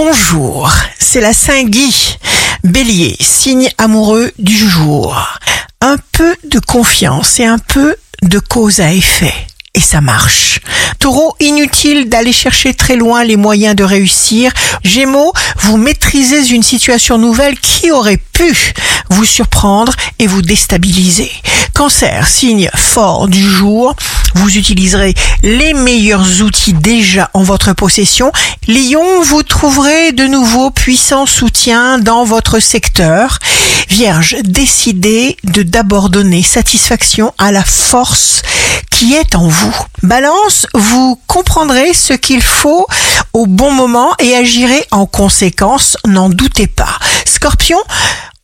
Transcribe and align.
Bonjour, 0.00 0.72
c'est 1.00 1.20
la 1.20 1.32
Saint-Guy. 1.32 2.18
Bélier, 2.62 3.16
signe 3.18 3.68
amoureux 3.78 4.30
du 4.38 4.56
jour. 4.56 5.20
Un 5.80 5.96
peu 6.12 6.36
de 6.44 6.60
confiance 6.60 7.40
et 7.40 7.44
un 7.44 7.58
peu 7.58 7.96
de 8.22 8.38
cause 8.38 8.78
à 8.78 8.92
effet. 8.92 9.34
Et 9.74 9.80
ça 9.80 10.00
marche. 10.00 10.60
Taureau, 11.00 11.34
inutile 11.40 12.08
d'aller 12.08 12.32
chercher 12.32 12.74
très 12.74 12.94
loin 12.94 13.24
les 13.24 13.36
moyens 13.36 13.74
de 13.74 13.82
réussir. 13.82 14.52
Gémeaux, 14.84 15.32
vous 15.62 15.76
maîtrisez 15.76 16.46
une 16.54 16.62
situation 16.62 17.18
nouvelle 17.18 17.58
qui 17.58 17.90
aurait 17.90 18.22
pu 18.32 18.56
vous 19.10 19.24
surprendre 19.24 19.92
et 20.18 20.26
vous 20.26 20.42
déstabiliser. 20.42 21.30
Cancer, 21.74 22.26
signe 22.26 22.68
fort 22.74 23.28
du 23.28 23.42
jour, 23.42 23.94
vous 24.34 24.56
utiliserez 24.56 25.14
les 25.42 25.74
meilleurs 25.74 26.42
outils 26.42 26.72
déjà 26.72 27.30
en 27.34 27.42
votre 27.42 27.72
possession. 27.72 28.32
Lion, 28.66 29.22
vous 29.22 29.42
trouverez 29.42 30.12
de 30.12 30.24
nouveaux 30.24 30.70
puissants 30.70 31.26
soutiens 31.26 31.98
dans 31.98 32.24
votre 32.24 32.58
secteur. 32.58 33.38
Vierge, 33.88 34.36
décidez 34.42 35.36
de 35.44 35.62
d'abord 35.62 36.10
donner 36.10 36.42
satisfaction 36.42 37.32
à 37.38 37.52
la 37.52 37.64
force 37.64 38.42
qui 38.90 39.14
est 39.14 39.36
en 39.36 39.46
vous. 39.46 39.74
Balance, 40.02 40.66
vous 40.74 41.20
comprendrez 41.26 41.94
ce 41.94 42.12
qu'il 42.12 42.42
faut 42.42 42.86
au 43.32 43.46
bon 43.46 43.72
moment 43.72 44.10
et 44.18 44.34
agirez 44.34 44.84
en 44.90 45.06
conséquence, 45.06 45.96
n'en 46.04 46.28
doutez 46.28 46.66
pas. 46.66 46.98
Scorpion, 47.24 47.78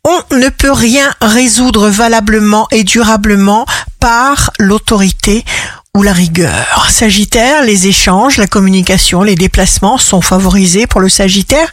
on 0.05 0.37
ne 0.37 0.49
peut 0.49 0.71
rien 0.71 1.11
résoudre 1.19 1.89
valablement 1.89 2.67
et 2.71 2.83
durablement 2.83 3.65
par 3.99 4.51
l'autorité 4.59 5.43
ou 5.95 6.03
la 6.03 6.13
rigueur. 6.13 6.87
Sagittaire, 6.91 7.63
les 7.63 7.87
échanges, 7.87 8.37
la 8.37 8.47
communication, 8.47 9.23
les 9.23 9.35
déplacements 9.35 9.97
sont 9.97 10.21
favorisés 10.21 10.85
pour 10.85 11.01
le 11.01 11.09
Sagittaire 11.09 11.71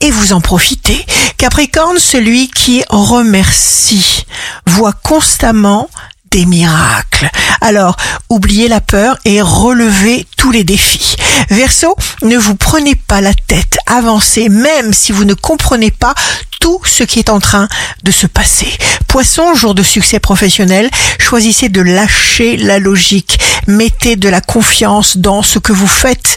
et 0.00 0.10
vous 0.10 0.32
en 0.32 0.40
profitez. 0.40 1.04
Capricorne, 1.36 1.98
celui 1.98 2.48
qui 2.48 2.84
remercie, 2.90 4.24
voit 4.66 4.92
constamment 4.92 5.88
des 6.30 6.46
miracles. 6.46 7.30
Alors, 7.60 7.96
oubliez 8.28 8.68
la 8.68 8.80
peur 8.80 9.18
et 9.24 9.40
relevez 9.40 10.26
tous 10.44 10.50
les 10.50 10.62
défis. 10.62 11.16
Verseau, 11.48 11.96
ne 12.20 12.36
vous 12.36 12.54
prenez 12.54 12.94
pas 12.96 13.22
la 13.22 13.32
tête, 13.32 13.78
avancez 13.86 14.50
même 14.50 14.92
si 14.92 15.10
vous 15.10 15.24
ne 15.24 15.32
comprenez 15.32 15.90
pas 15.90 16.12
tout 16.60 16.82
ce 16.84 17.02
qui 17.02 17.18
est 17.18 17.30
en 17.30 17.40
train 17.40 17.66
de 18.02 18.10
se 18.10 18.26
passer. 18.26 18.70
Poisson, 19.08 19.54
jour 19.54 19.74
de 19.74 19.82
succès 19.82 20.20
professionnel, 20.20 20.90
choisissez 21.18 21.70
de 21.70 21.80
lâcher 21.80 22.58
la 22.58 22.78
logique, 22.78 23.40
mettez 23.68 24.16
de 24.16 24.28
la 24.28 24.42
confiance 24.42 25.16
dans 25.16 25.40
ce 25.40 25.58
que 25.58 25.72
vous 25.72 25.86
faites 25.86 26.36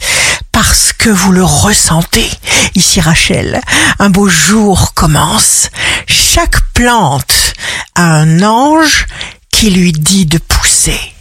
parce 0.53 0.94
que 0.94 1.09
vous 1.09 1.33
le 1.33 1.44
ressentez. 1.44 2.30
Ici 2.75 3.02
Rachel, 3.02 3.59
un 4.00 4.09
beau 4.09 4.30
jour 4.30 4.94
commence. 4.94 5.69
Chaque 6.08 6.61
plante 6.73 7.55
a 7.95 8.05
un 8.05 8.41
ange 8.41 9.05
qui 9.52 9.69
lui 9.69 9.91
dit 9.91 10.25
de 10.25 10.38
pousser. 10.38 11.16